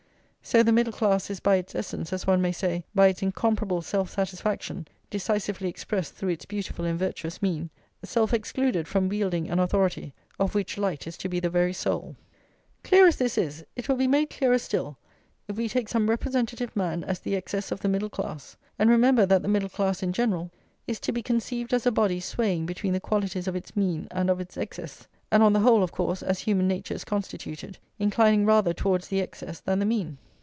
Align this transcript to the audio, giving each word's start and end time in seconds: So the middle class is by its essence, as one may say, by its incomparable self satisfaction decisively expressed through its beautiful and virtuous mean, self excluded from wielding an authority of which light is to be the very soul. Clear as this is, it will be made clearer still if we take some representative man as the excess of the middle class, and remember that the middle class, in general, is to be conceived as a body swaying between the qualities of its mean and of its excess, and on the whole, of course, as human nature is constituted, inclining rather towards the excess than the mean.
So 0.43 0.63
the 0.63 0.71
middle 0.73 0.91
class 0.91 1.29
is 1.29 1.39
by 1.39 1.57
its 1.57 1.75
essence, 1.75 2.11
as 2.11 2.25
one 2.25 2.41
may 2.41 2.51
say, 2.51 2.83
by 2.95 3.07
its 3.07 3.21
incomparable 3.21 3.81
self 3.83 4.09
satisfaction 4.09 4.85
decisively 5.09 5.69
expressed 5.69 6.15
through 6.15 6.29
its 6.31 6.45
beautiful 6.45 6.83
and 6.83 6.97
virtuous 6.97 7.41
mean, 7.43 7.69
self 8.03 8.33
excluded 8.33 8.87
from 8.87 9.07
wielding 9.07 9.49
an 9.49 9.59
authority 9.59 10.13
of 10.39 10.53
which 10.55 10.79
light 10.79 11.05
is 11.05 11.15
to 11.19 11.29
be 11.29 11.39
the 11.39 11.51
very 11.51 11.71
soul. 11.71 12.17
Clear 12.83 13.07
as 13.07 13.17
this 13.17 13.37
is, 13.37 13.63
it 13.75 13.87
will 13.87 13.95
be 13.95 14.07
made 14.07 14.31
clearer 14.31 14.57
still 14.57 14.97
if 15.47 15.55
we 15.57 15.69
take 15.69 15.87
some 15.87 16.09
representative 16.09 16.75
man 16.75 17.03
as 17.05 17.19
the 17.19 17.35
excess 17.35 17.71
of 17.71 17.79
the 17.79 17.87
middle 17.87 18.09
class, 18.09 18.57
and 18.79 18.89
remember 18.89 19.27
that 19.27 19.43
the 19.43 19.47
middle 19.47 19.69
class, 19.69 20.01
in 20.01 20.11
general, 20.11 20.51
is 20.87 20.99
to 20.99 21.11
be 21.13 21.21
conceived 21.23 21.71
as 21.71 21.85
a 21.85 21.91
body 21.91 22.19
swaying 22.19 22.65
between 22.65 22.93
the 22.93 22.99
qualities 22.99 23.47
of 23.47 23.55
its 23.55 23.75
mean 23.75 24.07
and 24.09 24.27
of 24.27 24.41
its 24.41 24.57
excess, 24.57 25.07
and 25.31 25.43
on 25.43 25.53
the 25.53 25.61
whole, 25.61 25.83
of 25.83 25.91
course, 25.93 26.23
as 26.23 26.39
human 26.39 26.67
nature 26.67 26.95
is 26.95 27.05
constituted, 27.05 27.77
inclining 27.99 28.43
rather 28.43 28.73
towards 28.73 29.07
the 29.07 29.21
excess 29.21 29.59
than 29.61 29.79
the 29.79 29.85
mean. 29.85 30.17